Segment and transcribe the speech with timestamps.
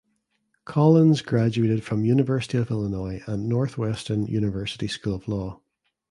[0.65, 5.61] Collins graduated from University of Illinois and Northwestern University School of Law.